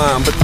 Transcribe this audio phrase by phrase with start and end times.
[0.00, 0.39] but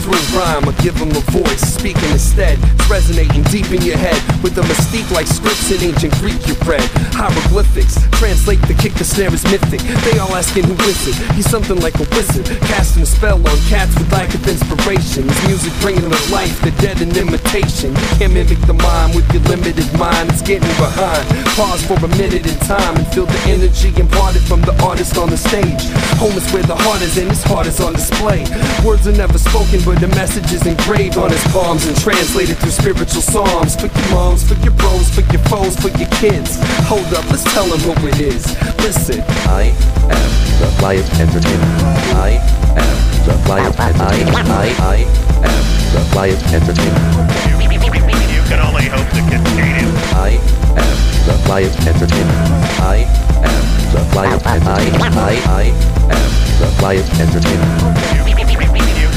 [0.82, 1.62] give them a voice.
[1.62, 6.14] Speaking instead, it's resonating deep in your head with a mystique like scripts in ancient
[6.18, 6.84] Greek you read.
[7.14, 9.80] Hieroglyphics translate the kick, the snare is mythic.
[10.04, 11.16] They all asking who is it?
[11.34, 15.28] He's something like a wizard, casting a spell on cats with lack of inspiration.
[15.28, 17.94] His music bringing to life the dead in imitation.
[17.94, 21.24] You can't mimic the mind with your limited mind, it's getting behind.
[21.54, 25.30] Pause for a minute in time and feel the energy imparted from the artist on
[25.30, 25.82] the stage.
[26.18, 28.44] Home is where the heart is and his heart is on display.
[28.84, 32.70] Words are never spoken, but the message is engraved on his palms and translated through
[32.70, 33.76] spiritual psalms.
[33.76, 36.58] For your moms, for your bros, for your foes, for your kids.
[36.90, 38.44] Hold up, let's tell them who it is.
[38.82, 39.22] Listen.
[39.46, 40.18] I am
[40.60, 41.72] the Flyers Entertainment.
[42.18, 42.42] I
[42.74, 44.48] am the Flyers Entertainment.
[44.50, 44.96] I, I
[45.46, 45.62] am
[45.94, 47.06] the Flyers Entertainment.
[48.34, 49.92] You can only hope to contain him.
[50.18, 50.38] I
[50.74, 52.38] am the Flyers Entertainment.
[52.82, 53.06] I
[53.42, 55.14] am the Flyers Entertainment.
[55.16, 58.25] I, I am the Flyers Entertainment.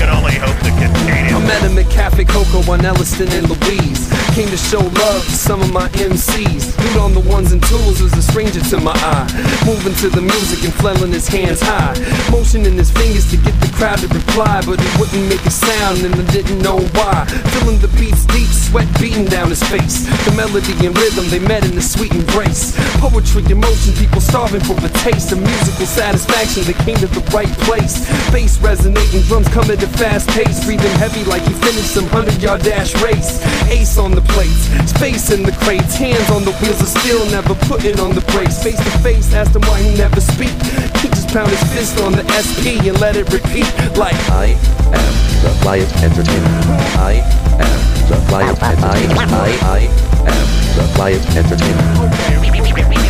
[0.09, 1.38] Can only hope to contain him.
[1.38, 4.09] I met him at Cafe Coco on Elliston and Louise.
[4.33, 6.73] Came to show love to some of my MCs.
[6.77, 9.30] Dude on the ones and twos was a stranger to my eye.
[9.67, 11.93] Moving to the music and flailing his hands high.
[12.31, 16.14] Motioning his fingers to get crowd to reply, but he wouldn't make a sound and
[16.14, 17.23] I didn't know why.
[17.56, 20.04] Feeling the beats deep, sweat beating down his face.
[20.28, 22.76] The melody and rhythm they met in a sweet embrace.
[23.00, 26.67] Poetry, emotion, people starving for a taste of musical satisfaction.
[26.67, 28.04] They came to the right place.
[28.36, 30.60] Bass resonating, drums come at a fast pace.
[30.67, 33.40] Breathing heavy like he finished some hundred yard dash race.
[33.72, 37.56] Ace on the plates, space in the crates, hands on the wheels of steel, never
[37.72, 38.61] putting on the brakes.
[38.61, 40.54] Face to face, asked him why he never speak.
[41.00, 44.58] He pound his fist on the SP and let it repeat like I
[44.90, 45.14] am
[45.45, 46.66] the Flyers Entertainment.
[46.98, 47.22] I
[47.54, 49.30] am the Flyers Entertainment.
[49.30, 49.80] I, I
[50.26, 52.10] am the Flyers Entertainment.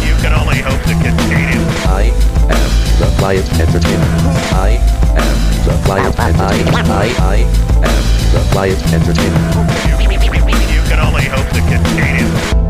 [0.03, 1.63] You can only hope to contain him.
[1.87, 2.11] I
[2.51, 4.11] am the Flyers Entertainment.
[4.51, 4.83] I
[5.15, 6.89] am the Flyers Entertainment.
[6.91, 7.35] I, I
[7.87, 8.03] am
[8.35, 9.55] the Flyers Entertainment.
[10.67, 12.68] You can only hope to contain him.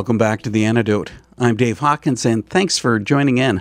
[0.00, 1.12] Welcome back to The Antidote.
[1.36, 3.60] I'm Dave Hawkins, and thanks for joining in.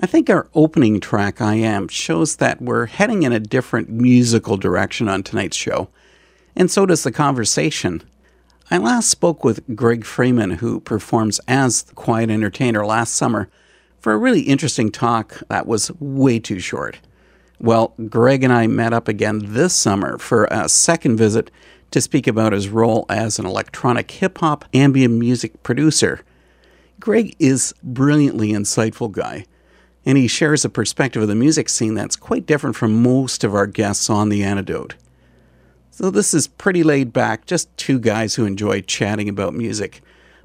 [0.00, 4.56] I think our opening track, I Am, shows that we're heading in a different musical
[4.56, 5.88] direction on tonight's show,
[6.56, 8.02] and so does the conversation.
[8.68, 13.48] I last spoke with Greg Freeman, who performs as the Quiet Entertainer last summer,
[14.00, 16.98] for a really interesting talk that was way too short.
[17.60, 21.48] Well, Greg and I met up again this summer for a second visit
[21.90, 26.20] to speak about his role as an electronic hip hop ambient music producer.
[26.98, 29.46] Greg is a brilliantly insightful guy,
[30.04, 33.54] and he shares a perspective of the music scene that's quite different from most of
[33.54, 34.94] our guests on The Antidote.
[35.90, 40.00] So this is pretty laid back, just two guys who enjoy chatting about music.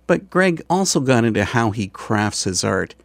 [0.07, 2.95] But Greg also got into how he crafts his art.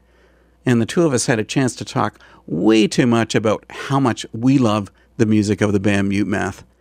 [0.66, 4.00] And the two of us had a chance to talk way too much about how
[4.00, 6.64] much we love the music of the band Mute Math.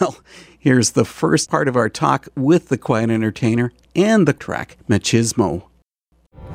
[0.00, 0.18] Well,
[0.60, 5.64] here's the first part of our talk with the Quiet Entertainer and the track Machismo.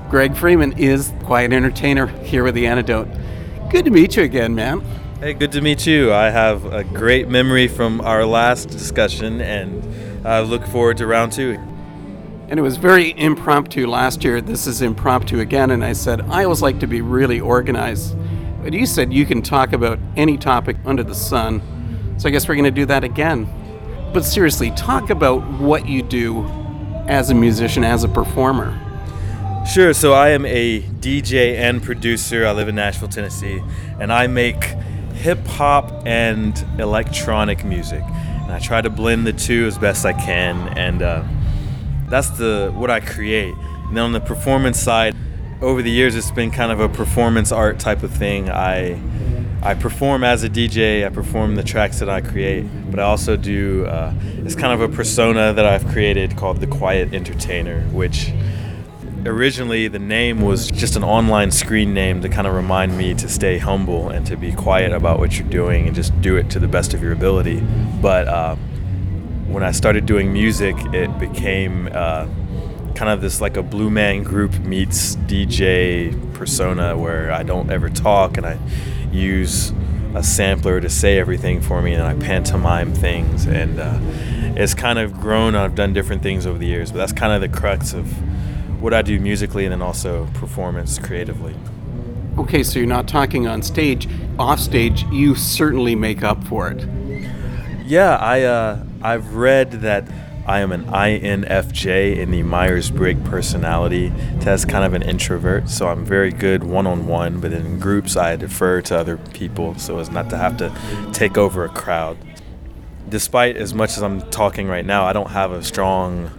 [0.09, 3.07] Greg Freeman is Quiet Entertainer here with The Antidote.
[3.71, 4.81] Good to meet you again, man.
[5.19, 6.13] Hey, good to meet you.
[6.13, 11.31] I have a great memory from our last discussion and I look forward to round
[11.31, 11.57] two.
[12.47, 14.39] And it was very impromptu last year.
[14.39, 15.71] This is impromptu again.
[15.71, 18.15] And I said, I always like to be really organized.
[18.61, 21.63] But you said you can talk about any topic under the sun.
[22.17, 23.49] So I guess we're going to do that again.
[24.13, 26.45] But seriously, talk about what you do
[27.07, 28.81] as a musician, as a performer.
[29.71, 29.93] Sure.
[29.93, 32.45] So I am a DJ and producer.
[32.45, 33.63] I live in Nashville, Tennessee,
[33.99, 34.63] and I make
[35.15, 38.03] hip hop and electronic music.
[38.03, 40.77] And I try to blend the two as best I can.
[40.77, 41.23] And uh,
[42.09, 43.55] that's the what I create.
[43.87, 45.15] And then on the performance side,
[45.61, 48.49] over the years, it's been kind of a performance art type of thing.
[48.49, 48.99] I
[49.65, 51.03] I perform as a DJ.
[51.03, 53.87] I perform the tracks that I create, but I also do.
[53.87, 54.13] Uh,
[54.43, 58.31] it's kind of a persona that I've created called the Quiet Entertainer, which
[59.25, 63.27] originally the name was just an online screen name to kind of remind me to
[63.27, 66.59] stay humble and to be quiet about what you're doing and just do it to
[66.59, 67.59] the best of your ability.
[68.03, 68.55] But uh,
[69.47, 72.27] when I started doing music, it became uh,
[72.93, 77.89] kind of this like a Blue Man Group meets DJ persona where I don't ever
[77.89, 78.59] talk and I
[79.15, 79.71] use
[80.13, 83.99] a sampler to say everything for me and I pantomime things and uh,
[84.55, 85.55] it's kind of grown.
[85.55, 88.07] I've done different things over the years, but that's kind of the crux of
[88.81, 91.55] what I do musically and then also performance creatively.
[92.37, 94.07] Okay, so you're not talking on stage.
[94.37, 96.85] Off stage, you certainly make up for it.
[97.85, 100.07] Yeah, I uh, I've read that
[100.47, 105.69] I am an INFJ in the Myers Briggs personality test, kind of an introvert.
[105.69, 109.75] So I'm very good one on one, but in groups, I defer to other people
[109.75, 110.71] so as not to have to
[111.13, 112.17] take over a crowd.
[113.09, 116.29] Despite as much as I'm talking right now, I don't have a strong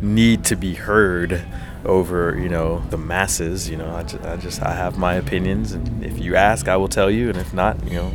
[0.00, 1.44] need to be heard
[1.84, 5.72] over you know the masses you know I just, I just i have my opinions
[5.72, 8.12] and if you ask i will tell you and if not you know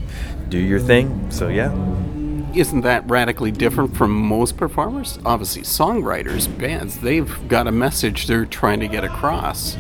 [0.47, 1.71] do your thing so yeah
[2.57, 5.19] isn't that radically different from most performers?
[5.23, 9.77] Obviously, songwriters, bands, they've got a message they're trying to get across.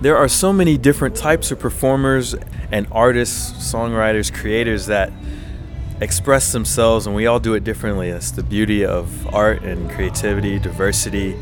[0.00, 2.36] There are so many different types of performers
[2.70, 5.12] and artists, songwriters, creators that
[6.00, 8.12] express themselves, and we all do it differently.
[8.12, 11.36] That's the beauty of art and creativity, diversity.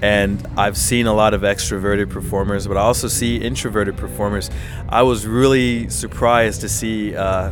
[0.00, 4.48] And I've seen a lot of extroverted performers, but I also see introverted performers.
[4.88, 7.16] I was really surprised to see.
[7.16, 7.50] Uh,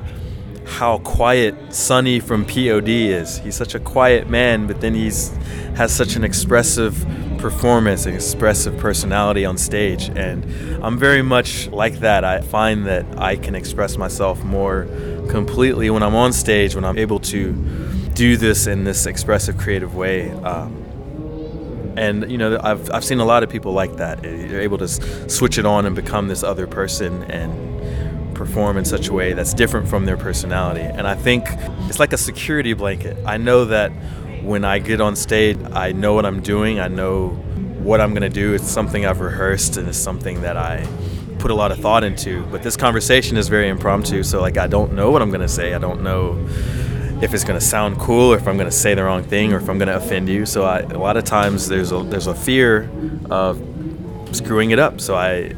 [0.67, 3.39] how quiet Sonny from POD is.
[3.39, 5.29] He's such a quiet man, but then he's
[5.77, 7.07] has such an expressive
[7.39, 10.45] performance, an expressive personality on stage, and
[10.85, 12.25] I'm very much like that.
[12.25, 14.87] I find that I can express myself more
[15.29, 17.53] completely when I'm on stage, when I'm able to
[18.15, 20.31] do this in this expressive, creative way.
[20.31, 20.83] Um,
[21.97, 24.23] and you know, I've I've seen a lot of people like that.
[24.23, 27.76] They're able to switch it on and become this other person and
[28.37, 30.83] perform in such a way that's different from their personality.
[30.83, 31.47] And I think
[31.89, 33.17] it's like a security blanket.
[33.25, 33.91] I know that
[34.43, 37.31] when I get on stage, I know what I'm doing, I know
[37.83, 38.55] what I'm going to do.
[38.55, 40.87] It's something I've rehearsed and it's something that I
[41.39, 42.45] put a lot of thought into.
[42.47, 45.49] But this conversation is very impromptu, so like I don't know what I'm going to
[45.49, 45.75] say.
[45.75, 46.47] I don't know
[47.23, 49.53] if it's going to sound cool or if I'm going to say the wrong thing
[49.53, 50.45] or if I'm going to offend you.
[50.45, 52.91] So I, a lot of times there's a there's a fear
[53.31, 53.61] of
[54.33, 55.01] screwing it up.
[55.01, 55.55] So I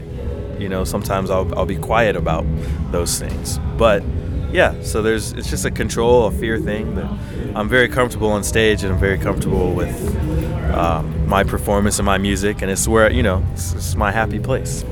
[0.59, 2.45] you know sometimes I'll, I'll be quiet about
[2.91, 3.59] those things.
[3.77, 4.03] But
[4.51, 7.05] yeah so there's it's just a control a fear thing but
[7.55, 10.17] i'm very comfortable on stage and i'm very comfortable with
[10.75, 14.39] um, my performance and my music and it's where you know it's, it's my happy
[14.39, 14.85] place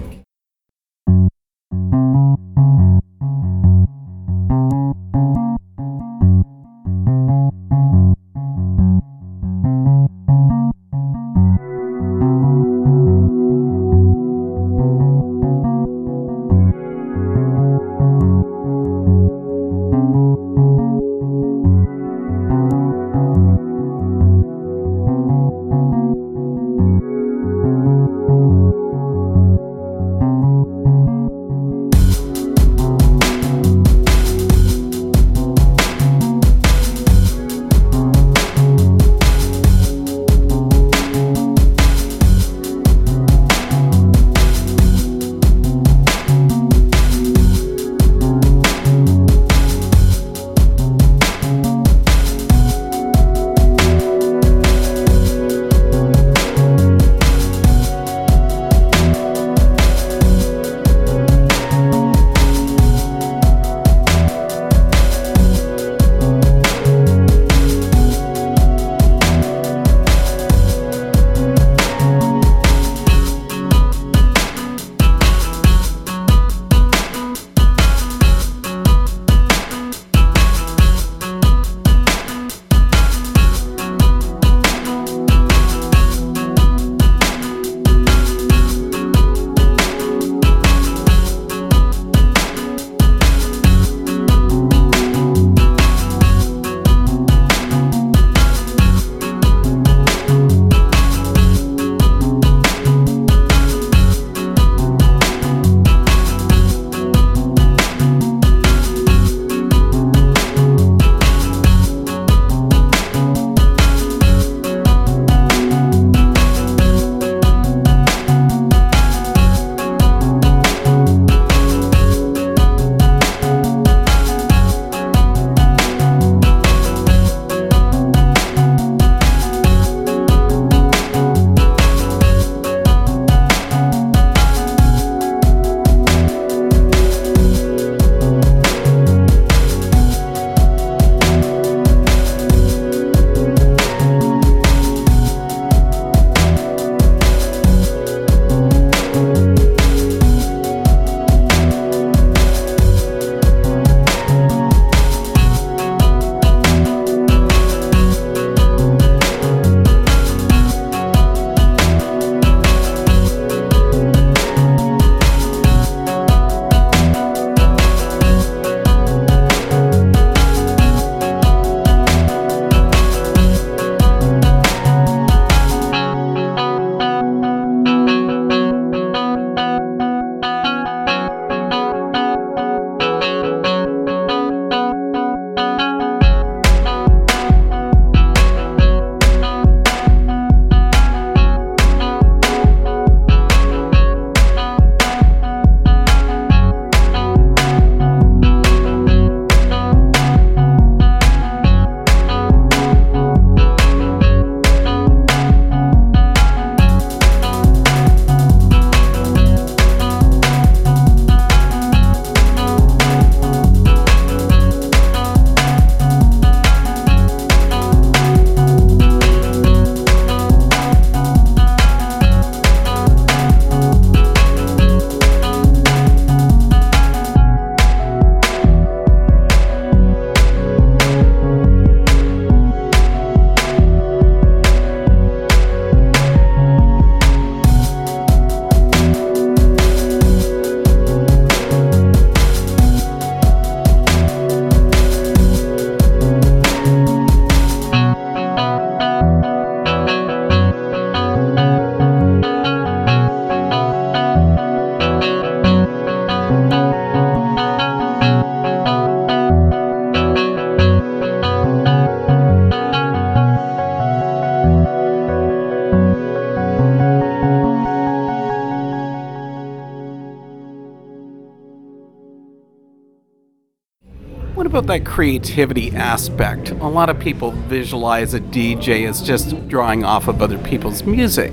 [274.96, 276.70] that creativity aspect?
[276.70, 281.52] A lot of people visualize a DJ as just drawing off of other people's music,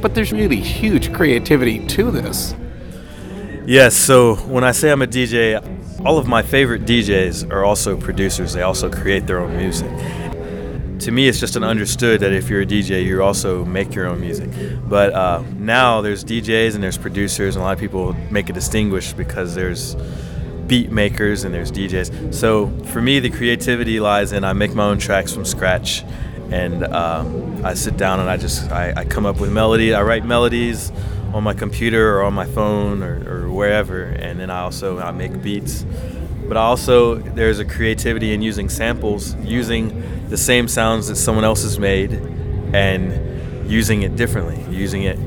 [0.00, 2.54] but there's really huge creativity to this.
[3.66, 5.62] Yes, so when I say I'm a DJ,
[6.06, 8.54] all of my favorite DJs are also producers.
[8.54, 9.90] They also create their own music.
[11.00, 14.06] To me, it's just an understood that if you're a DJ, you also make your
[14.06, 14.50] own music.
[14.88, 18.54] But uh, now there's DJs and there's producers, and a lot of people make a
[18.54, 19.94] distinguish because there's
[20.68, 22.34] beat makers and there's DJs.
[22.34, 26.04] So for me, the creativity lies in I make my own tracks from scratch,
[26.50, 29.94] and um, I sit down and I just I, I come up with melody.
[29.94, 30.92] I write melodies
[31.32, 35.10] on my computer or on my phone or, or wherever, and then I also I
[35.10, 35.84] make beats.
[36.46, 41.62] But also there's a creativity in using samples, using the same sounds that someone else
[41.62, 42.12] has made,
[42.72, 45.18] and using it differently, using it,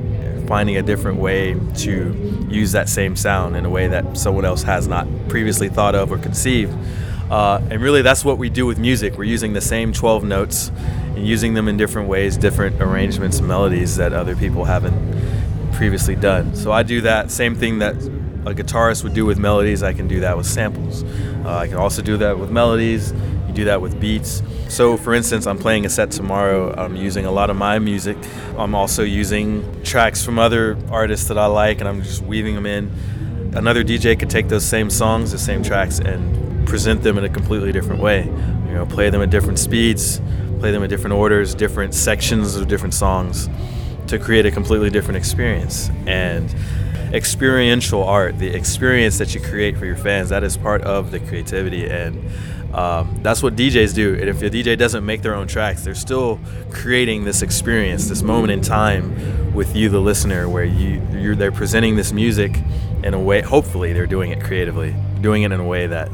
[0.51, 4.63] finding a different way to use that same sound in a way that someone else
[4.63, 6.77] has not previously thought of or conceived.
[7.31, 9.17] Uh, and really, that's what we do with music.
[9.17, 10.69] We're using the same 12 notes
[11.15, 14.97] and using them in different ways, different arrangements, melodies that other people haven't
[15.71, 16.53] previously done.
[16.53, 17.95] So I do that same thing that
[18.45, 19.83] a guitarist would do with melodies.
[19.83, 21.03] I can do that with samples.
[21.45, 23.13] Uh, I can also do that with melodies.
[23.51, 24.41] You do that with beats.
[24.69, 26.73] So, for instance, I'm playing a set tomorrow.
[26.73, 28.15] I'm using a lot of my music.
[28.57, 32.65] I'm also using tracks from other artists that I like, and I'm just weaving them
[32.65, 32.89] in.
[33.53, 37.29] Another DJ could take those same songs, the same tracks, and present them in a
[37.29, 38.23] completely different way.
[38.23, 40.21] You know, play them at different speeds,
[40.59, 43.49] play them in different orders, different sections of different songs
[44.07, 45.89] to create a completely different experience.
[46.07, 46.55] And
[47.13, 51.19] experiential art, the experience that you create for your fans, that is part of the
[51.19, 51.89] creativity.
[51.89, 52.31] And
[52.73, 54.13] um, that's what DJs do.
[54.13, 56.39] And if a DJ doesn't make their own tracks, they're still
[56.71, 61.51] creating this experience, this moment in time with you, the listener, where you you're they're
[61.51, 62.57] presenting this music
[63.03, 63.41] in a way.
[63.41, 66.09] Hopefully, they're doing it creatively, doing it in a way that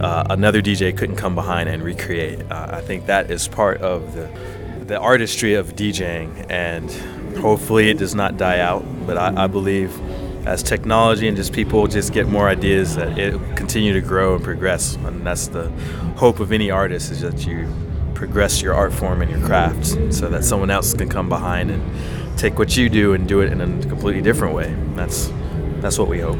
[0.00, 2.40] uh, another DJ couldn't come behind and recreate.
[2.50, 4.28] Uh, I think that is part of the
[4.86, 6.90] the artistry of DJing, and
[7.38, 8.84] hopefully it does not die out.
[9.06, 9.96] But I, I believe
[10.46, 14.44] as technology and just people just get more ideas that it continue to grow and
[14.44, 14.96] progress.
[14.96, 15.68] And that's the
[16.16, 17.68] hope of any artist is that you
[18.14, 22.38] progress your art form and your craft so that someone else can come behind and
[22.38, 24.74] take what you do and do it in a completely different way.
[24.94, 25.32] That's
[25.80, 26.38] that's what we hope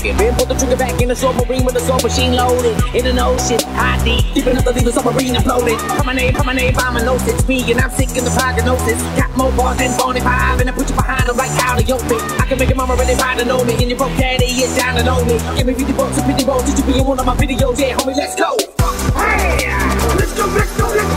[0.00, 2.72] Skip put the trigger back in the submarine with the soul machine loaded.
[2.96, 5.76] In an ocean, high deep, deep enough to leave the submarine imploded.
[5.76, 7.46] Come my name, come my name, I'm a gnosis.
[7.46, 8.96] Me and I'm sick in the prognosis.
[9.12, 11.98] Got more bars than 45 and I put you behind them like out of your
[12.08, 12.22] feet.
[12.40, 14.74] I can make your mama really proud to know me and your broke daddy is
[14.74, 15.36] down to know me.
[15.60, 17.76] Give me 50 bucks and 50 bucks, did you be in one of my videos?
[17.76, 18.56] Yeah, homie, let's go.
[19.20, 19.68] Hey,
[20.16, 21.09] let's go, let's go, let's go.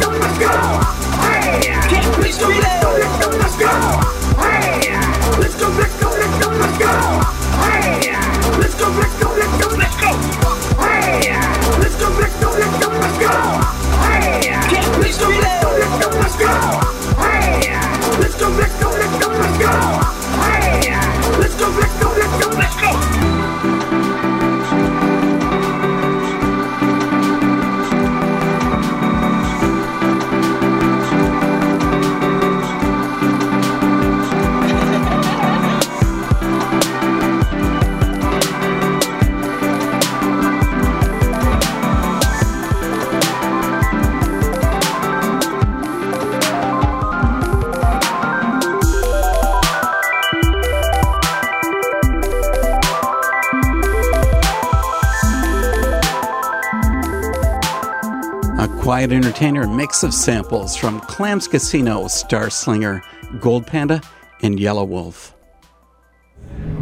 [59.04, 63.04] A quiet entertainer mix of samples from Clams Casino, Star Slinger,
[63.42, 64.02] Gold Panda,
[64.42, 65.36] and Yellow Wolf.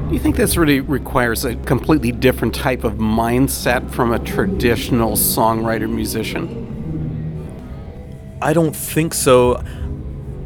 [0.08, 5.14] Do you think this really requires a completely different type of mindset from a traditional
[5.14, 6.48] songwriter musician?
[8.40, 9.64] I don't think so.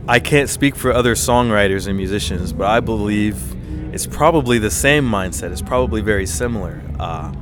[0.08, 3.54] I can't speak for other songwriters and musicians, but I believe
[3.94, 5.52] it's probably the same mindset.
[5.52, 6.82] It's probably very similar.
[6.98, 7.34] Uh,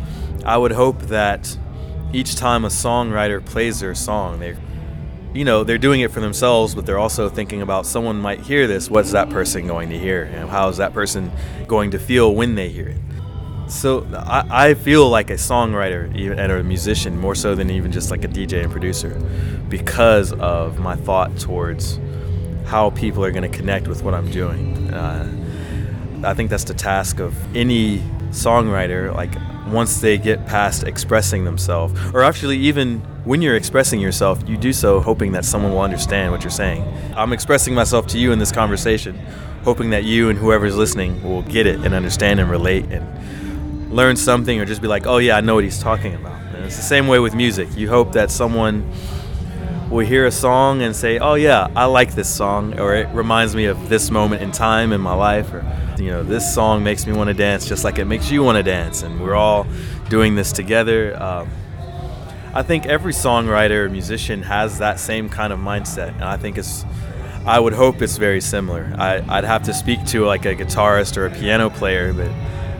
[0.43, 1.55] I would hope that
[2.13, 4.55] each time a songwriter plays their song, they,
[5.33, 8.67] you know, they're doing it for themselves, but they're also thinking about someone might hear
[8.67, 8.89] this.
[8.89, 10.23] What's that person going to hear?
[10.23, 11.31] And how is that person
[11.67, 12.99] going to feel when they hear it?
[13.67, 16.05] So I, I feel like a songwriter
[16.37, 19.19] and a musician more so than even just like a DJ and producer
[19.69, 21.99] because of my thought towards
[22.65, 24.93] how people are going to connect with what I'm doing.
[24.93, 25.42] Uh,
[26.23, 27.99] I think that's the task of any
[28.31, 29.13] songwriter.
[29.13, 29.35] Like
[29.67, 34.73] once they get past expressing themselves, or actually even when you're expressing yourself, you do
[34.73, 36.83] so hoping that someone will understand what you're saying.
[37.15, 39.17] I'm expressing myself to you in this conversation,
[39.63, 44.15] hoping that you and whoever's listening will get it and understand and relate and learn
[44.15, 46.75] something, or just be like, "Oh yeah, I know what he's talking about." And it's
[46.75, 47.69] the same way with music.
[47.75, 48.83] You hope that someone
[49.89, 53.55] will hear a song and say, "Oh yeah, I like this song," or it reminds
[53.55, 55.65] me of this moment in time in my life, or
[55.97, 58.57] you know, this song makes me want to dance just like it makes you want
[58.57, 59.67] to dance, and we're all
[60.09, 61.21] doing this together.
[61.21, 61.49] Um,
[62.53, 66.57] I think every songwriter or musician has that same kind of mindset, and I think
[66.57, 66.85] it's.
[67.45, 68.95] I would hope it's very similar.
[68.97, 72.31] I, I'd have to speak to like a guitarist or a piano player, but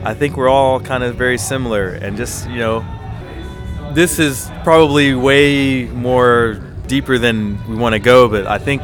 [0.06, 2.86] I think we're all kind of very similar, and just you know,
[3.94, 8.82] this is probably way more deeper than we want to go, but I think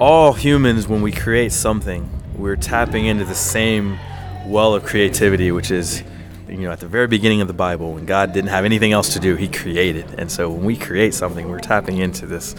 [0.00, 3.98] all humans, when we create something, we're tapping into the same
[4.46, 6.02] well of creativity, which is,
[6.48, 9.12] you know, at the very beginning of the Bible, when God didn't have anything else
[9.14, 10.06] to do, He created.
[10.18, 12.54] And so when we create something, we're tapping into this,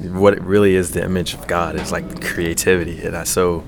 [0.00, 3.02] what it really is the image of God is like creativity.
[3.02, 3.64] And I, so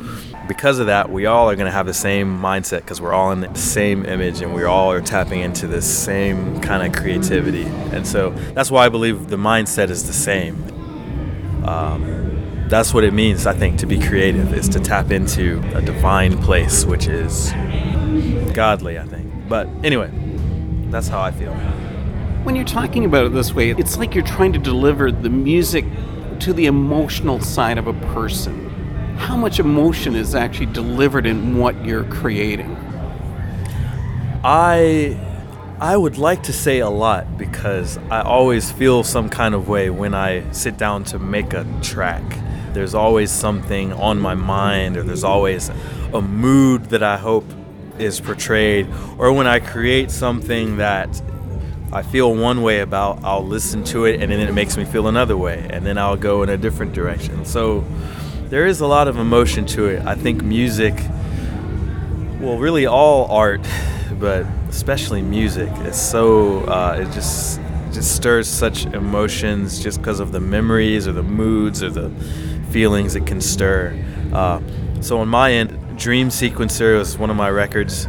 [0.47, 3.33] because of that, we all are going to have the same mindset because we're all
[3.33, 7.65] in the same image and we all are tapping into this same kind of creativity.
[7.65, 10.57] And so that's why I believe the mindset is the same.
[11.67, 15.83] Um, that's what it means, I think, to be creative, is to tap into a
[15.83, 17.51] divine place, which is
[18.55, 19.49] godly, I think.
[19.49, 20.11] But anyway,
[20.91, 21.53] that's how I feel.
[22.45, 25.85] When you're talking about it this way, it's like you're trying to deliver the music
[26.41, 28.69] to the emotional side of a person.
[29.17, 32.77] How much emotion is actually delivered in what you're creating?
[34.43, 35.19] I
[35.79, 39.91] I would like to say a lot because I always feel some kind of way
[39.91, 42.23] when I sit down to make a track.
[42.73, 45.71] There's always something on my mind or there's always
[46.13, 47.47] a mood that I hope
[47.99, 51.23] is portrayed or when I create something that
[51.93, 55.09] I feel one way about, I'll listen to it and then it makes me feel
[55.09, 57.45] another way and then I'll go in a different direction.
[57.45, 57.85] So
[58.49, 60.07] there is a lot of emotion to it.
[60.07, 60.95] I think music
[62.41, 63.61] well, really all art,
[64.19, 67.61] but especially music, is so uh, it just
[67.93, 72.09] just stirs such emotions just because of the memories or the moods or the
[72.71, 73.95] feelings it can stir.
[74.33, 74.61] Uh,
[75.01, 78.07] so on my end, Dream Sequencer was one of my records,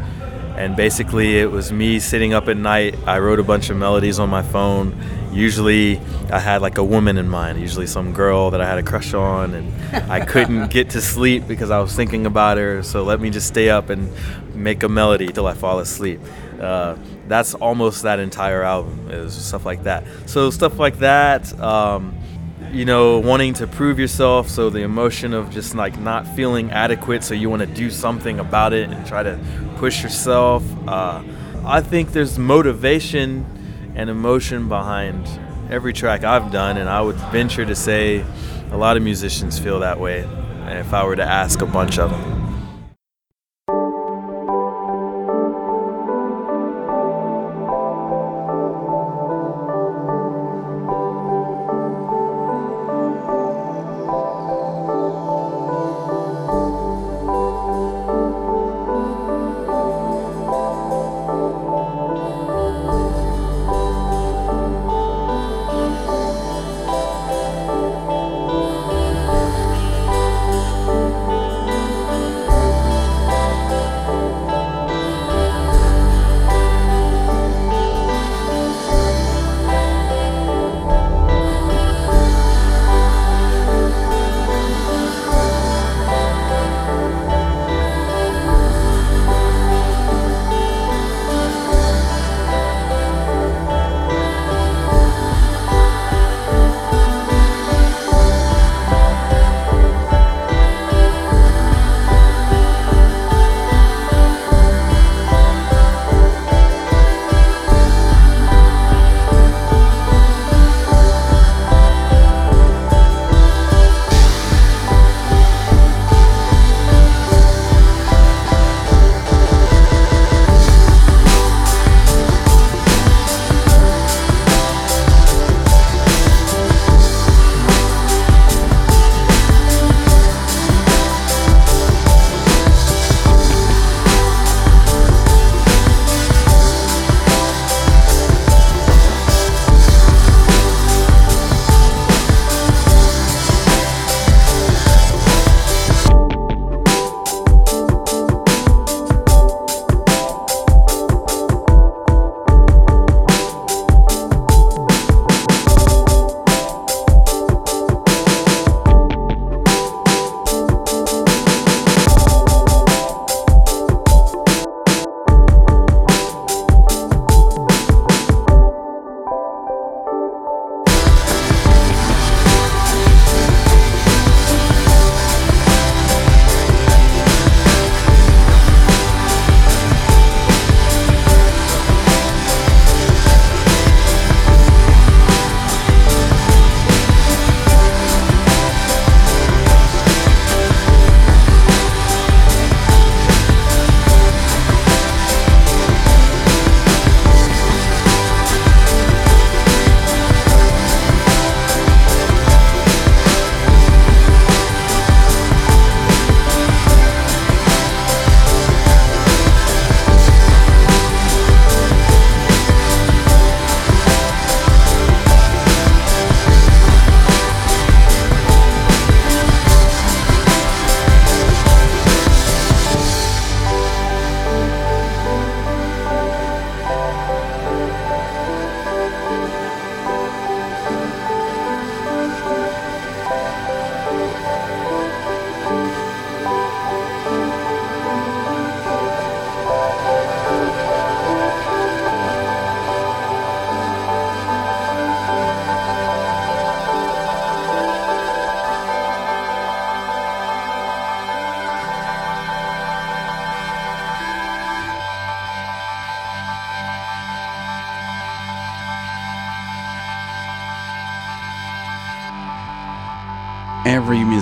[0.62, 2.95] and basically it was me sitting up at night.
[3.08, 4.95] I wrote a bunch of melodies on my phone.
[5.34, 6.00] Usually
[6.32, 9.15] I had like a woman in mind, usually some girl that I had a crush
[9.15, 12.84] on, and I couldn't get to sleep because I was thinking about her.
[12.84, 14.13] So let me just stay up and
[14.54, 16.19] make a melody till I fall asleep.
[16.60, 16.95] Uh,
[17.28, 20.04] that's almost that entire album is stuff like that.
[20.28, 21.60] So stuff like that.
[21.60, 22.15] Um,
[22.71, 24.49] you know, wanting to prove yourself.
[24.49, 27.23] So the emotion of just like not feeling adequate.
[27.23, 29.39] So you want to do something about it and try to
[29.77, 30.63] push yourself.
[30.88, 31.21] Uh,
[31.65, 33.45] I think there's motivation
[33.95, 35.27] and emotion behind
[35.69, 38.25] every track I've done, and I would venture to say
[38.71, 40.21] a lot of musicians feel that way.
[40.21, 42.40] And If I were to ask a bunch of them.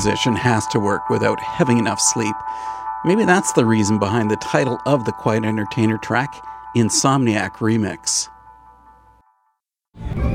[0.09, 2.35] Musician has to work without having enough sleep.
[3.05, 6.33] Maybe that's the reason behind the title of the Quiet Entertainer track,
[6.75, 8.27] Insomniac Remix.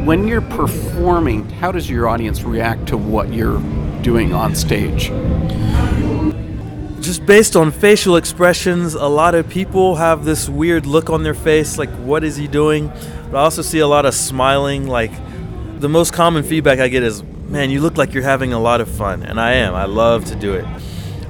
[0.06, 3.60] When you're performing, how does your audience react to what you're
[4.02, 5.08] doing on stage?
[7.00, 11.34] Just based on facial expressions, a lot of people have this weird look on their
[11.34, 12.92] face, like, what is he doing?
[13.32, 14.86] But I also see a lot of smiling.
[14.86, 15.10] Like,
[15.80, 18.80] the most common feedback I get is, man, you look like you're having a lot
[18.80, 19.22] of fun.
[19.22, 19.74] And I am.
[19.74, 20.64] I love to do it.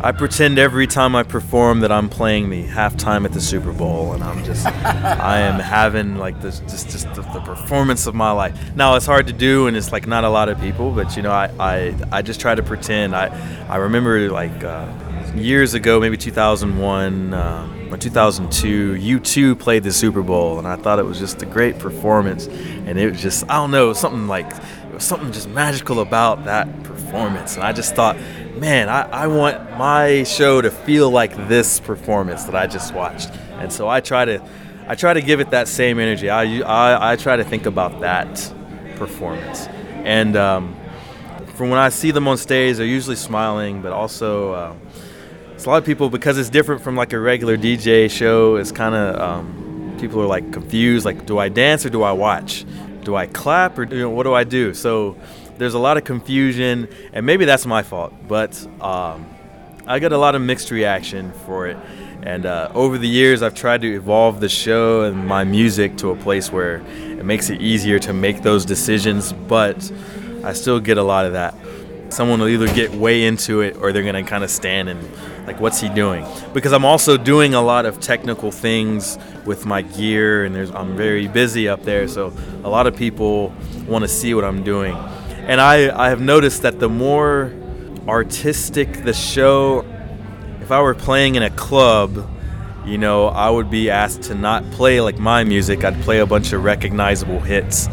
[0.01, 4.13] I pretend every time I perform that I'm playing the halftime at the Super Bowl,
[4.13, 8.31] and I'm just, I am having like this, just, just the, the performance of my
[8.31, 8.77] life.
[8.77, 11.23] Now it's hard to do, and it's like not a lot of people, but you
[11.23, 13.17] know, I, I, I just try to pretend.
[13.17, 13.29] I,
[13.67, 14.93] I remember like uh,
[15.37, 20.99] years ago, maybe 2001 um, or 2002, U2 played the Super Bowl, and I thought
[20.99, 24.53] it was just a great performance, and it was just, I don't know, something like,
[24.95, 28.17] it was something just magical about that performance, and I just thought
[28.57, 33.31] man, I, I want my show to feel like this performance that I just watched.
[33.59, 34.43] And so I try to
[34.87, 36.29] I try to give it that same energy.
[36.29, 38.53] I, I, I try to think about that
[38.97, 39.67] performance.
[40.05, 40.77] And um,
[41.55, 44.75] from when I see them on stage, they're usually smiling, but also uh,
[45.55, 48.57] it's a lot of people because it's different from like a regular DJ show.
[48.57, 51.07] It's kind of um, people are like confused.
[51.07, 52.67] Like, do I dance or do I watch?
[53.05, 54.75] Do I clap or you know, what do I do?
[54.75, 55.17] So
[55.59, 59.27] there's a lot of confusion, and maybe that's my fault, but um,
[59.87, 61.77] I get a lot of mixed reaction for it.
[62.23, 66.11] And uh, over the years, I've tried to evolve the show and my music to
[66.11, 69.93] a place where it makes it easier to make those decisions, but
[70.43, 71.55] I still get a lot of that.
[72.09, 75.07] Someone will either get way into it or they're to kind of stand and,
[75.47, 76.27] like, what's he doing?
[76.53, 80.97] Because I'm also doing a lot of technical things with my gear, and there's, I'm
[80.97, 83.53] very busy up there, so a lot of people
[83.87, 84.95] want to see what I'm doing.
[85.47, 87.53] And I, I have noticed that the more
[88.09, 89.85] artistic the show,
[90.61, 92.31] if I were playing in a club,
[92.87, 95.85] you know, I would be asked to not play like my music.
[95.85, 97.89] I'd play a bunch of recognizable hits.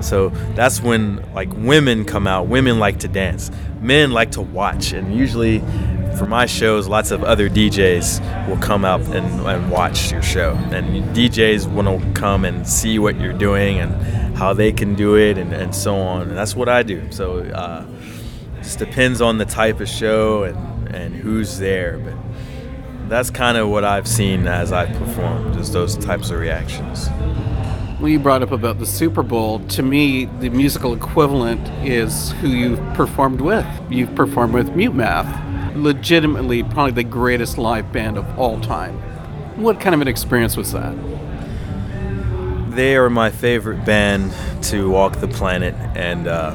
[0.00, 2.46] So that's when like women come out.
[2.46, 3.50] Women like to dance.
[3.80, 4.92] Men like to watch.
[4.92, 5.58] And usually
[6.20, 10.52] for my shows, lots of other DJs will come out and, and watch your show.
[10.70, 15.16] And DJs want to come and see what you're doing and how they can do
[15.16, 16.28] it and, and so on.
[16.28, 17.10] And that's what I do.
[17.10, 17.86] So uh,
[18.58, 21.96] it just depends on the type of show and, and who's there.
[21.96, 27.08] But that's kind of what I've seen as I perform, just those types of reactions.
[27.98, 29.60] Well, you brought up about the Super Bowl.
[29.60, 33.66] To me, the musical equivalent is who you've performed with.
[33.88, 35.49] You've performed with Mute Math,
[35.80, 38.96] legitimately probably the greatest live band of all time.
[39.60, 40.94] What kind of an experience was that?
[42.70, 46.54] they are my favorite band to walk the planet, and uh,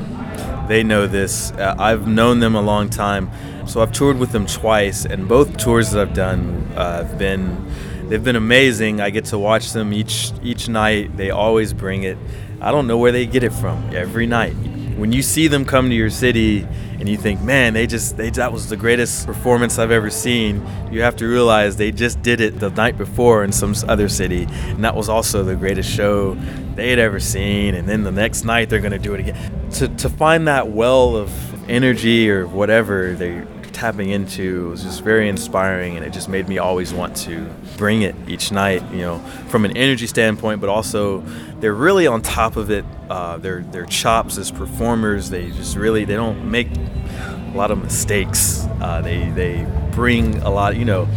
[0.68, 1.52] they know this.
[1.52, 3.30] Uh, I've known them a long time,
[3.68, 7.72] so I've toured with them twice, and both tours that I've done uh, have been
[8.10, 9.02] they've been amazing.
[9.02, 11.16] I get to watch them each each night.
[11.18, 12.18] They always bring it.
[12.62, 14.56] I don't know where they get it from every night
[14.98, 16.68] when you see them come to your city
[17.00, 20.66] and you think, man, they just they that was the greatest performance I've ever seen.
[20.92, 24.48] You have to realize they just did it the night before in some other city,
[24.50, 26.36] and that was also the greatest show
[26.76, 27.76] they had ever seen.
[27.76, 29.70] And then the next night they're gonna do it again.
[29.72, 31.30] To to find that well of
[31.70, 33.42] energy or whatever they
[33.76, 37.46] tapping into was just very inspiring and it just made me always want to
[37.78, 41.22] bring it each night you know from an energy standpoint but also
[41.60, 42.86] they're really on top of it.
[43.10, 45.30] Uh, their their chops as performers.
[45.30, 48.66] They just really they don't make a lot of mistakes.
[48.82, 51.08] Uh, they they bring a lot you know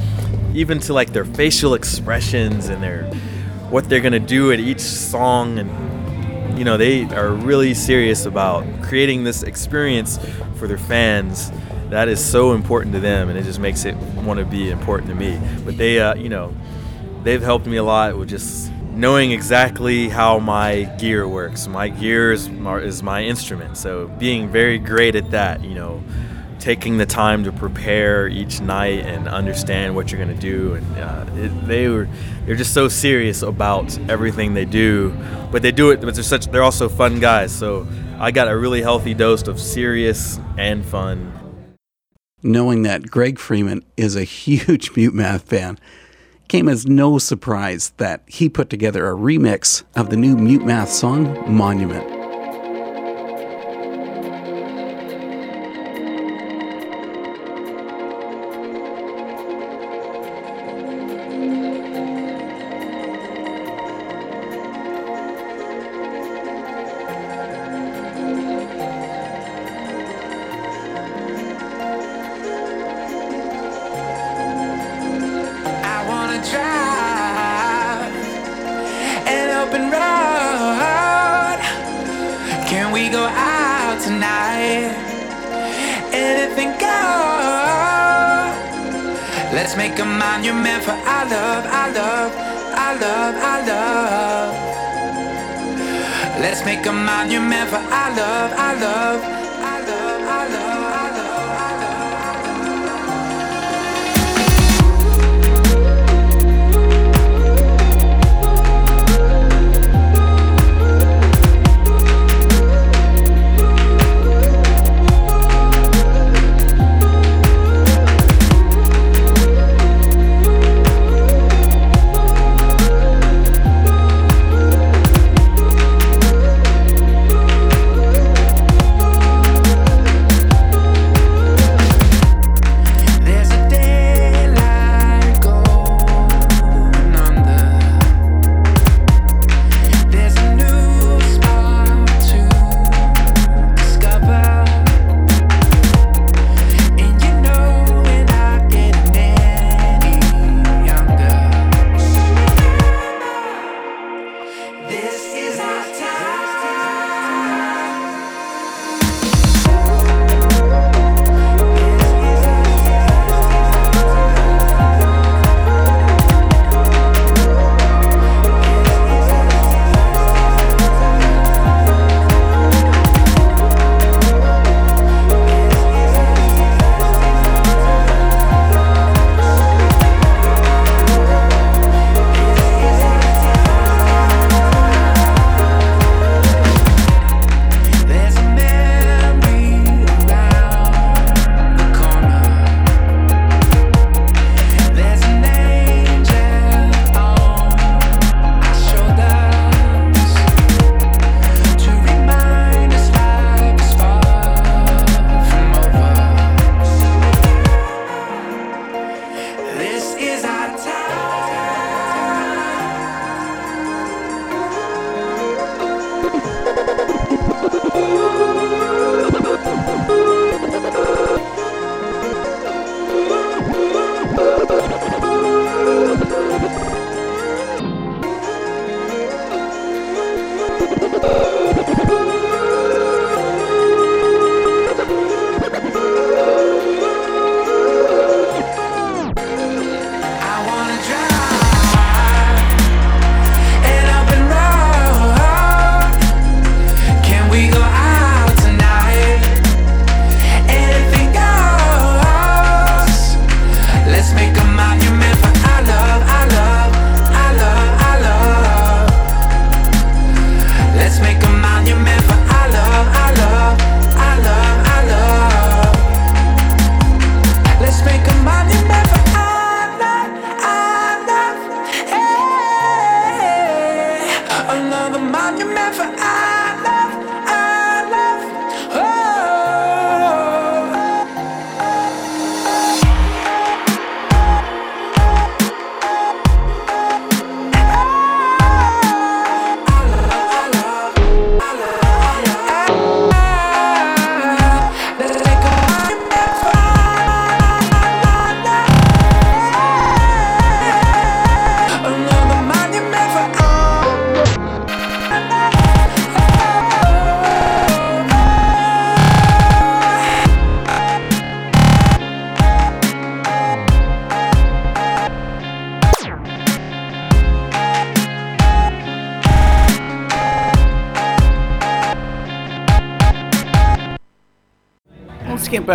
[0.54, 3.04] even to like their facial expressions and their
[3.70, 8.64] what they're gonna do at each song and you know they are really serious about
[8.82, 10.18] creating this experience
[10.56, 11.50] for their fans
[11.90, 15.08] that is so important to them, and it just makes it want to be important
[15.08, 15.40] to me.
[15.64, 16.54] But they, uh, you know,
[17.22, 21.68] they've helped me a lot with just knowing exactly how my gear works.
[21.68, 26.02] My gear is, is my instrument, so being very great at that, you know,
[26.58, 30.98] taking the time to prepare each night and understand what you're going to do and
[30.98, 32.08] uh, it, they were
[32.44, 35.16] they're just so serious about everything they do
[35.52, 37.86] but they do it but they're such they're also fun guys so
[38.18, 41.32] i got a really healthy dose of serious and fun
[42.42, 45.78] knowing that Greg Freeman is a huge Mute Math fan,
[46.48, 50.90] came as no surprise that he put together a remix of the new Mute Math
[50.90, 52.17] song, Monument.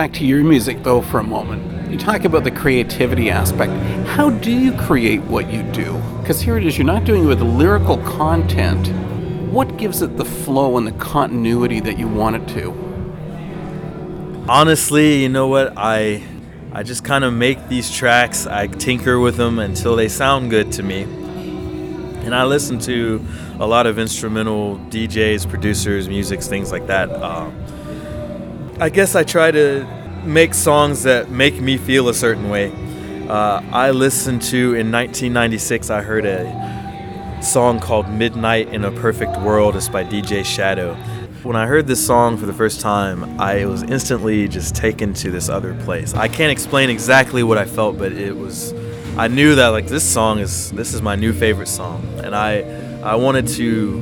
[0.04, 1.90] Back to your music though for a moment.
[1.90, 3.72] You talk about the creativity aspect.
[4.06, 5.98] How do you create what you do?
[6.20, 8.90] Because here it is, you're not doing it with lyrical content.
[9.50, 12.72] What gives it the flow and the continuity that you want it to?
[14.50, 15.72] Honestly, you know what?
[15.78, 16.22] I
[16.74, 18.46] I just kind of make these tracks.
[18.46, 21.04] I tinker with them until they sound good to me.
[21.04, 23.26] And I listen to
[23.58, 27.10] a lot of instrumental DJs, producers, music, things like that.
[27.10, 27.56] Um,
[28.84, 29.88] I guess I try to
[30.26, 32.70] make songs that make me feel a certain way.
[33.30, 35.90] Uh, I listened to in 1996.
[35.90, 40.96] I heard a song called "Midnight in a Perfect World." It's by DJ Shadow.
[41.44, 45.32] When I heard this song for the first time, I was instantly just taken to
[45.32, 46.14] this other place.
[46.14, 48.74] I can't explain exactly what I felt, but it was.
[49.16, 52.64] I knew that like this song is this is my new favorite song, and I
[53.02, 54.02] I wanted to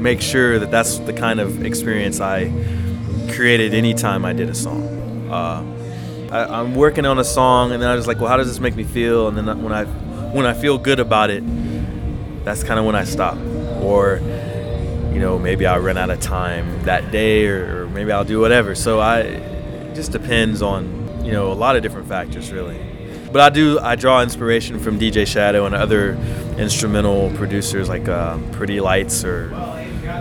[0.00, 2.50] make sure that that's the kind of experience I
[3.32, 4.82] created anytime I did a song.
[5.30, 5.64] Uh,
[6.30, 8.60] I, I'm working on a song, and then I was like, well, how does this
[8.60, 9.28] make me feel?
[9.28, 11.42] And then when I when I feel good about it,
[12.44, 13.36] that's kind of when I stop.
[13.82, 14.20] Or
[15.12, 18.74] you know, maybe I'll run out of time that day, or, maybe I'll do whatever.
[18.74, 22.80] So I, it just depends on you know a lot of different factors really.
[23.30, 26.14] But I do I draw inspiration from DJ Shadow and other
[26.58, 29.50] instrumental producers like um, Pretty Lights or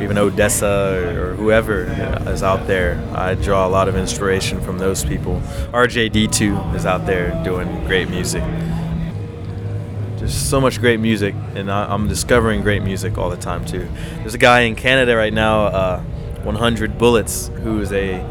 [0.02, 1.84] even ODESZA or, whoever
[2.28, 3.00] is out there.
[3.16, 5.42] I draw a lot of inspiration from those people.
[5.72, 8.44] RJD2 is out there doing great music.
[10.18, 13.88] There's so much great music, and I, I'm discovering great music all the time too.
[14.18, 16.02] There's a guy in Canada right now, uh,
[16.44, 18.24] 100 Bullets, who is a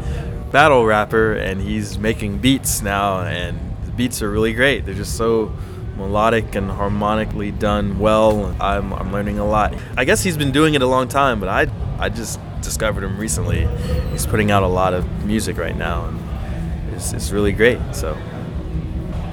[0.51, 4.85] battle rapper, and he's making beats now, and the beats are really great.
[4.85, 5.53] They're just so
[6.01, 8.55] melodic and harmonically done well.
[8.59, 9.73] I'm, I'm learning a lot.
[9.95, 13.17] I guess he's been doing it a long time, but I I just discovered him
[13.17, 13.67] recently.
[14.11, 17.79] He's putting out a lot of music right now, and it's, it's really great.
[17.93, 18.17] So.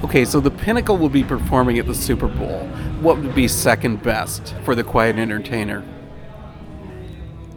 [0.03, 2.67] Okay, so the Pinnacle will be performing at the Super Bowl.
[3.01, 5.83] What would be second best for the Quiet Entertainer?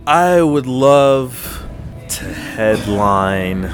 [0.06, 1.64] I would love
[2.08, 3.70] to headline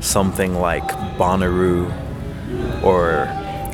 [0.00, 0.82] something like
[1.16, 1.92] Bonnaroo
[2.82, 3.26] or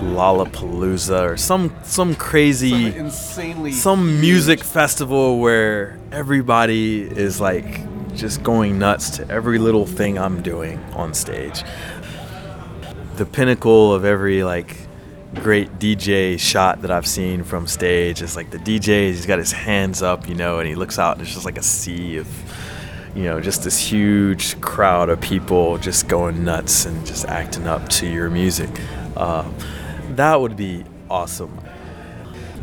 [0.03, 7.81] Lollapalooza or some some crazy Some insanely some music festival where everybody is like
[8.15, 11.63] just going nuts to every little thing I'm doing on stage.
[13.17, 14.77] The pinnacle of every like
[15.35, 19.53] great DJ shot that I've seen from stage is like the DJ, he's got his
[19.53, 22.29] hands up, you know, and he looks out and it's just like a sea of
[23.15, 27.87] you know, just this huge crowd of people just going nuts and just acting up
[27.89, 28.71] to your music.
[29.17, 29.51] Uh,
[30.17, 31.61] that would be awesome.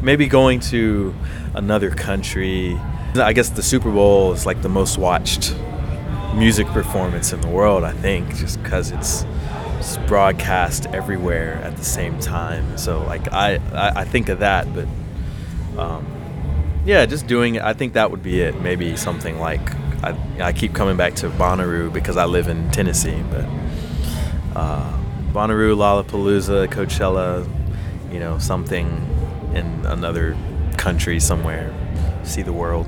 [0.01, 1.13] Maybe going to
[1.53, 2.79] another country.
[3.15, 5.55] I guess the Super Bowl is like the most watched
[6.35, 9.25] music performance in the world, I think, just because it's,
[9.77, 12.77] it's broadcast everywhere at the same time.
[12.77, 14.87] So, like, I, I, I think of that, but
[15.77, 16.05] um,
[16.85, 17.61] yeah, just doing it.
[17.61, 18.61] I think that would be it.
[18.61, 19.61] Maybe something like
[20.03, 23.45] I, I keep coming back to Bonnaroo because I live in Tennessee, but
[24.55, 24.97] uh,
[25.31, 27.47] Bonnaroo, Lollapalooza, Coachella,
[28.11, 28.87] you know, something
[29.53, 30.35] in another
[30.77, 31.71] country somewhere,
[32.23, 32.87] see the world.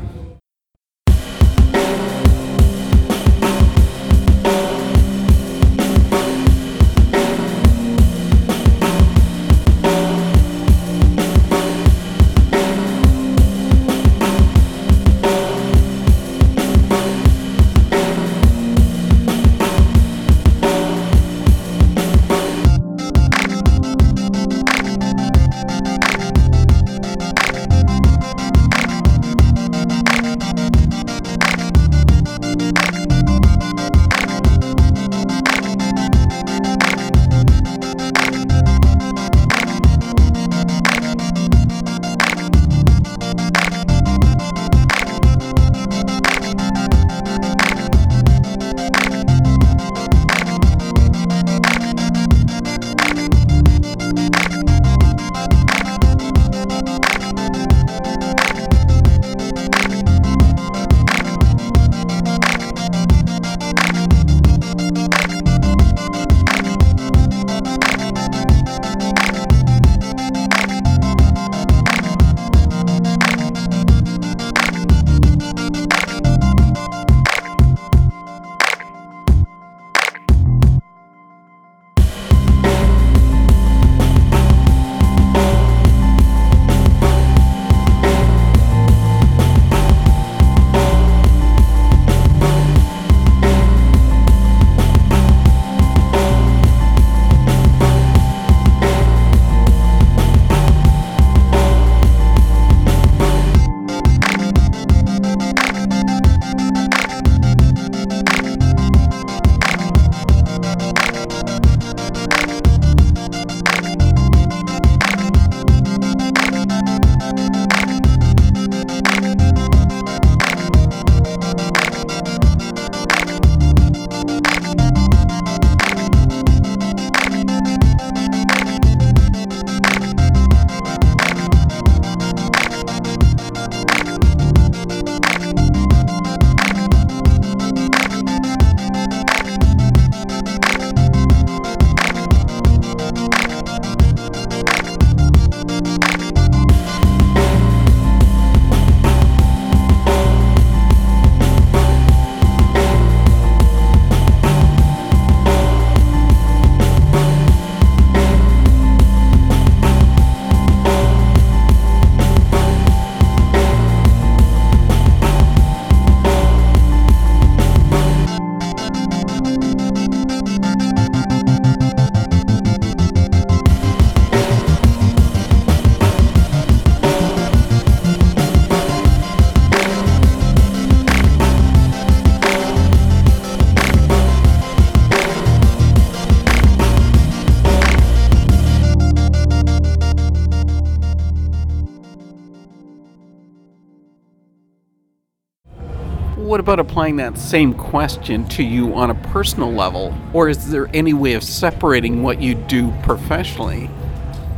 [197.01, 200.15] Applying that same question to you on a personal level?
[200.33, 203.89] Or is there any way of separating what you do professionally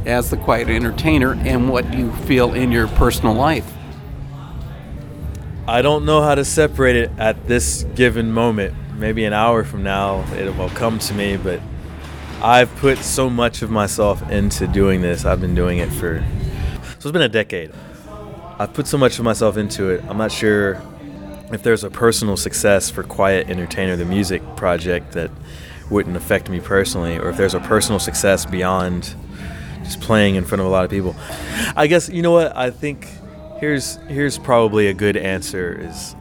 [0.05, 3.71] as the quiet entertainer and what you feel in your personal life?
[5.69, 8.75] I don't know how to separate it at this given moment.
[8.97, 11.61] Maybe an hour from now it will come to me, but
[12.41, 15.23] I've put so much of myself into doing this.
[15.23, 16.21] I've been doing it for
[16.99, 17.71] so it's been a decade.
[18.59, 20.03] I've put so much of myself into it.
[20.09, 20.81] I'm not sure
[21.55, 25.31] if there's a personal success for Quiet Entertainer, the music project that
[25.89, 29.15] wouldn't affect me personally, or if there's a personal success beyond
[29.83, 31.15] just playing in front of a lot of people.
[31.75, 33.07] I guess you know what I think.
[33.59, 35.87] Here's here's probably a good answer.
[35.89, 36.15] Is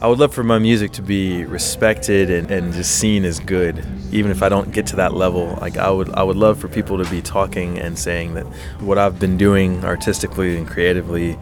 [0.00, 3.84] I would love for my music to be respected and, and just seen as good,
[4.12, 5.58] even if I don't get to that level.
[5.60, 8.46] Like I would I would love for people to be talking and saying that
[8.80, 11.36] what I've been doing artistically and creatively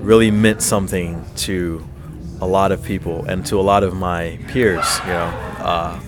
[0.00, 1.86] really meant something to
[2.40, 5.00] a lot of people and to a lot of my peers.
[5.00, 5.26] You know.
[5.58, 6.00] Uh,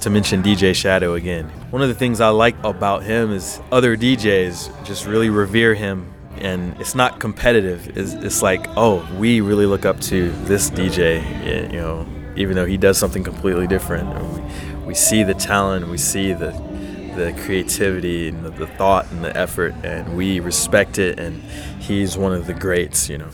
[0.00, 1.48] to mention DJ Shadow again.
[1.70, 6.12] One of the things I like about him is other DJs just really revere him
[6.38, 7.96] and it's not competitive.
[7.96, 12.06] It's, it's like, oh, we really look up to this DJ, you know,
[12.36, 14.06] even though he does something completely different.
[14.78, 16.52] We, we see the talent, we see the
[17.16, 21.18] the creativity and the, the thought and the effort, and we respect it.
[21.18, 21.42] And
[21.80, 23.30] he's one of the greats, you know.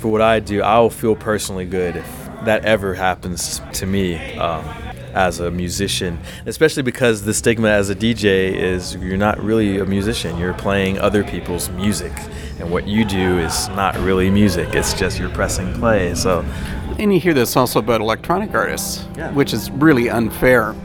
[0.00, 2.06] For what I do, I'll feel personally good if
[2.44, 4.36] that ever happens to me.
[4.36, 4.64] Um,
[5.12, 9.84] as a musician, especially because the stigma as a DJ is you're not really a
[9.84, 10.38] musician.
[10.38, 12.12] You're playing other people's music,
[12.60, 14.68] and what you do is not really music.
[14.72, 16.14] It's just you're pressing play.
[16.14, 16.44] So,
[17.00, 19.32] and you hear this also about electronic artists, Yeah.
[19.32, 20.76] which is really unfair.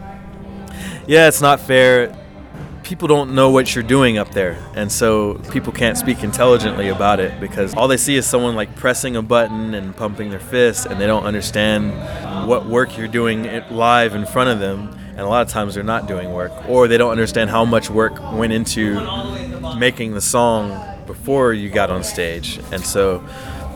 [1.06, 2.12] yeah, it's not fair.
[2.86, 7.20] People don't know what you're doing up there, and so people can't speak intelligently about
[7.20, 10.86] it because all they see is someone like pressing a button and pumping their fist,
[10.86, 14.96] and they don't understand what work you're doing live in front of them.
[15.10, 17.90] And a lot of times they're not doing work, or they don't understand how much
[17.90, 19.02] work went into
[19.80, 22.60] making the song before you got on stage.
[22.72, 23.24] And so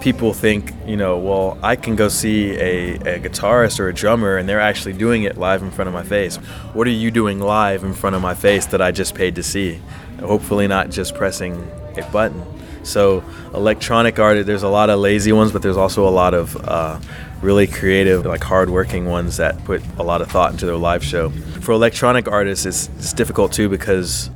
[0.01, 4.37] people think, you know, well, I can go see a, a guitarist or a drummer
[4.37, 6.37] and they're actually doing it live in front of my face.
[6.73, 9.43] What are you doing live in front of my face that I just paid to
[9.43, 9.79] see?
[10.19, 12.43] Hopefully, not just pressing a button.
[12.83, 13.23] So,
[13.53, 16.99] electronic art, there's a lot of lazy ones, but there's also a lot of uh,
[17.41, 21.29] really creative, like hardworking ones that put a lot of thought into their live show.
[21.29, 24.29] For electronic artists, it's, it's difficult too because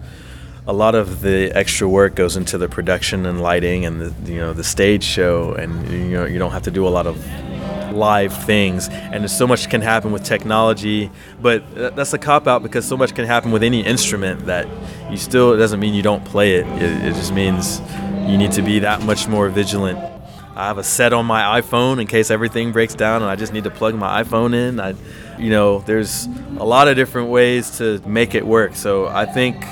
[0.66, 4.39] a lot of the extra work goes into the production and lighting and the you
[4.39, 7.18] know the stage show and you know you don't have to do a lot of
[7.91, 11.11] live things and there's so much can happen with technology
[11.41, 11.64] but
[11.95, 14.68] that's a cop out because so much can happen with any instrument that
[15.11, 17.82] you still it doesn't mean you don't play it it, it just means
[18.28, 19.99] you need to be that much more vigilant
[20.55, 23.53] I have a set on my iPhone in case everything breaks down and I just
[23.53, 24.80] need to plug my iPhone in.
[24.80, 24.93] I,
[25.39, 28.76] you know, there's a lot of different ways to make it work.
[28.76, 29.66] So I think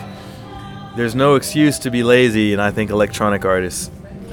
[0.96, 3.89] there's no excuse to be lazy, and I think electronic artists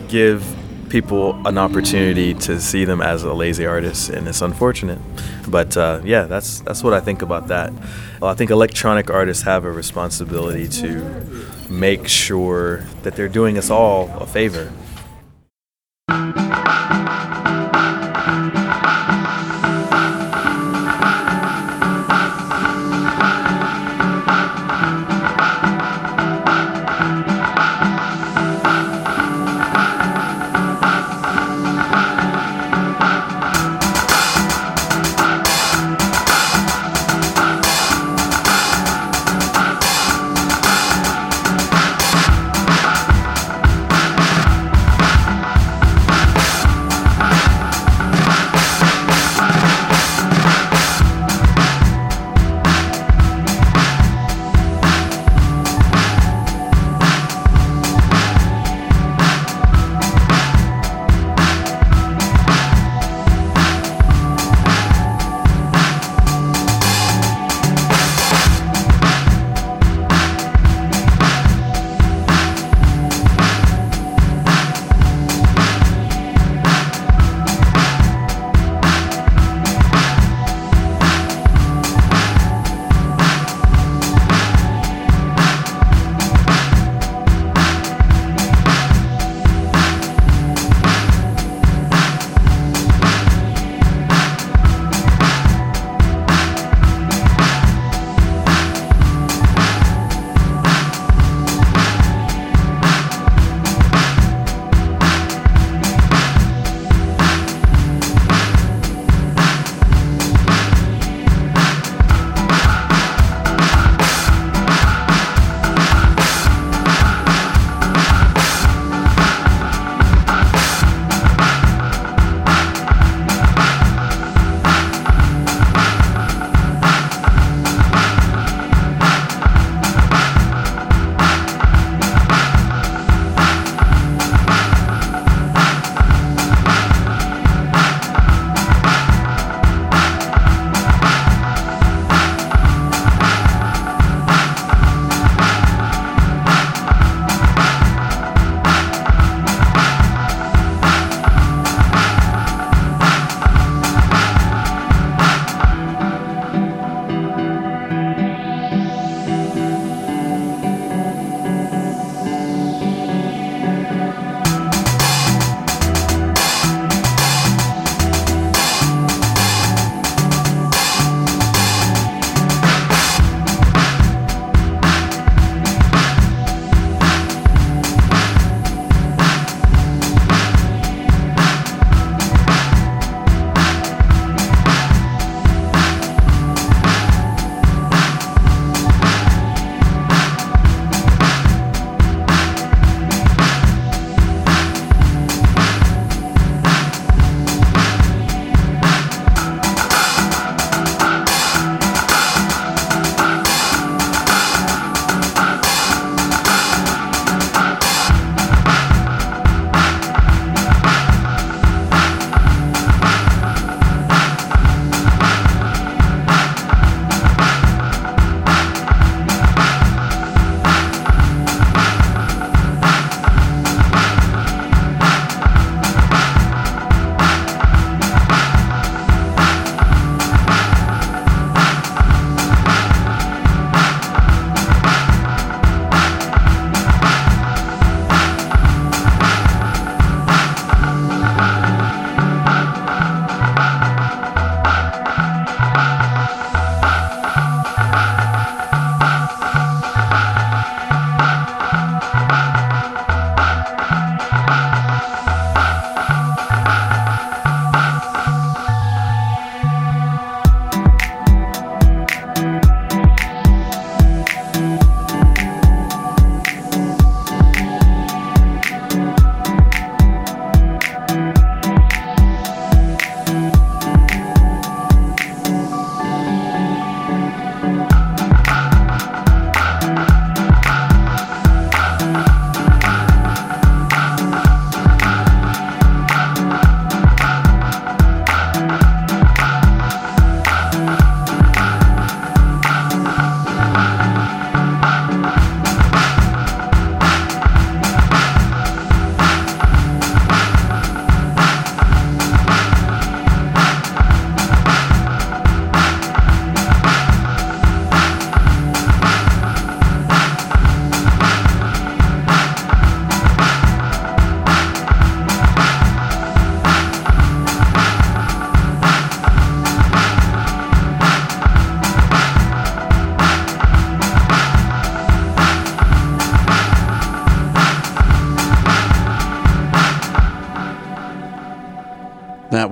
[0.08, 0.44] give
[0.88, 4.98] people an opportunity to see them as a lazy artist, and it's unfortunate.
[5.46, 7.72] But uh, yeah, that's that's what I think about that.
[8.20, 13.70] Well, I think electronic artists have a responsibility to make sure that they're doing us
[13.70, 14.72] all a favor.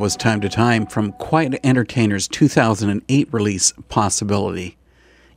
[0.07, 4.77] Was Time to Time from Quiet Entertainer's 2008 release, Possibility.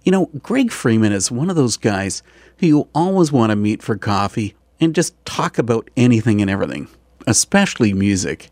[0.04, 2.22] You know, Greg Freeman is one of those guys
[2.60, 6.88] who you always want to meet for coffee and just talk about anything and everything,
[7.26, 8.52] especially music.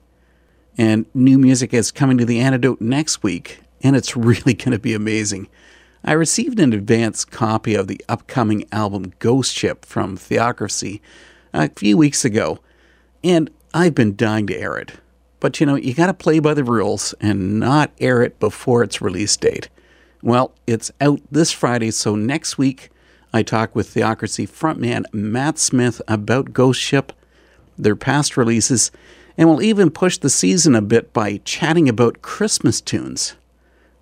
[0.75, 4.79] And new music is coming to the antidote next week, and it's really going to
[4.79, 5.47] be amazing.
[6.03, 10.99] I received an advance copy of the upcoming album Ghost Ship from Theocracy
[11.53, 12.57] a few weeks ago,
[13.23, 14.93] and I've been dying to air it.
[15.39, 18.83] But you know, you got to play by the rules and not air it before
[18.83, 19.69] its release date.
[20.23, 22.89] Well, it's out this Friday, so next week
[23.33, 27.11] I talk with Theocracy frontman Matt Smith about Ghost Ship,
[27.77, 28.91] their past releases,
[29.37, 33.35] and we'll even push the season a bit by chatting about Christmas tunes.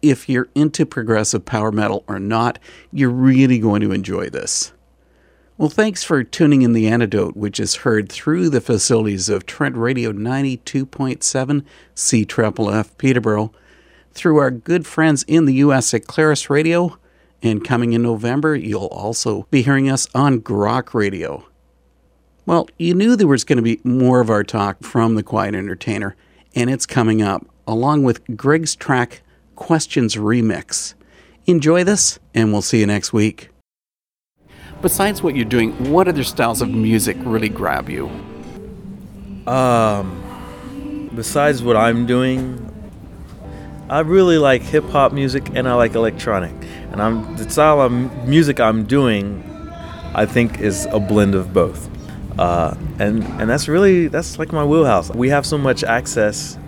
[0.01, 2.59] If you're into progressive power metal or not,
[2.93, 4.71] you're really going to enjoy this.
[5.57, 9.77] Well, thanks for tuning in The Antidote, which is heard through the facilities of Trent
[9.77, 13.53] Radio 92.7 C Triple F Peterborough,
[14.11, 15.93] through our good friends in the U.S.
[15.93, 16.99] at Claris Radio,
[17.41, 21.45] and coming in November, you'll also be hearing us on Grok Radio.
[22.45, 25.55] Well, you knew there was going to be more of our talk from the Quiet
[25.55, 26.17] Entertainer,
[26.53, 29.21] and it's coming up, along with Greg's track
[29.55, 30.95] Questions Remix.
[31.45, 33.51] Enjoy this, and we'll see you next week.
[34.85, 38.07] Besides what you're doing, what other styles of music really grab you?
[39.47, 42.61] Um, besides what I'm doing,
[43.89, 46.53] I really like hip hop music and I like electronic.
[46.91, 47.91] And I'm the style of
[48.27, 49.43] music I'm doing,
[50.13, 51.89] I think, is a blend of both.
[52.37, 55.09] Uh, and and that's really that's like my wheelhouse.
[55.09, 56.59] We have so much access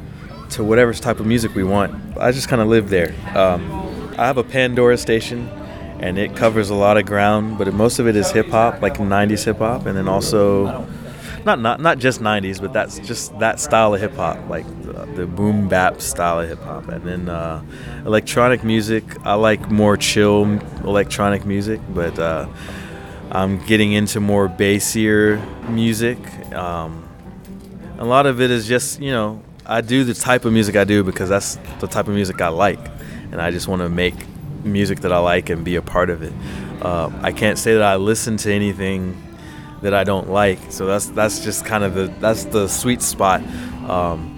[0.54, 2.18] to whatever type of music we want.
[2.18, 3.14] I just kind of live there.
[3.36, 3.62] Um,
[4.18, 5.48] I have a Pandora station
[6.00, 8.98] and it covers a lot of ground, but most of it is hip hop, like
[8.98, 10.88] 90s hip hop, and then also
[11.46, 15.06] not not not just 90s, but that's just that style of hip hop, like the,
[15.16, 17.64] the, boom bap style of hip hop, and then uh,
[18.06, 19.04] electronic music.
[19.26, 20.44] I like more chill
[20.84, 22.48] electronic music, but uh,
[23.32, 25.40] I'm getting into more bassier
[25.70, 26.20] music.
[26.54, 27.08] Um,
[27.98, 30.84] a lot of it is just you know I do the type of music I
[30.84, 32.80] do because that's the type of music I like,
[33.32, 34.16] and I just want to make
[34.64, 36.34] music that I like and be a part of it.
[36.82, 39.22] Uh, I can't say that I listen to anything
[39.82, 43.42] that I don't like, so that's that's just kind of the that's the sweet spot.
[43.90, 44.34] Um,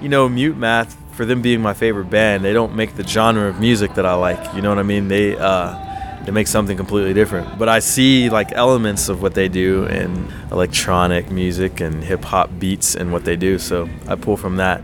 [0.00, 3.48] you know, Mute Math for them being my favorite band, they don't make the genre
[3.48, 4.54] of music that I like.
[4.54, 5.08] You know what I mean?
[5.08, 7.58] They uh, they make something completely different.
[7.58, 12.50] But I see like elements of what they do in electronic music and hip hop
[12.58, 14.82] beats and what they do, so I pull from that.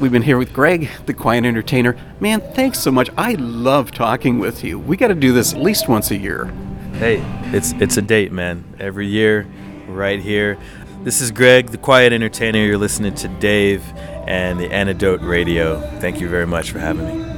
[0.00, 1.94] We've been here with Greg, the Quiet Entertainer.
[2.20, 3.10] Man, thanks so much.
[3.18, 4.78] I love talking with you.
[4.78, 6.46] We got to do this at least once a year.
[6.94, 7.22] Hey,
[7.52, 8.64] it's it's a date, man.
[8.80, 9.46] Every year,
[9.88, 10.56] right here.
[11.02, 12.60] This is Greg, the Quiet Entertainer.
[12.60, 13.84] You're listening to Dave
[14.26, 15.80] and the Antidote Radio.
[16.00, 17.29] Thank you very much for having me.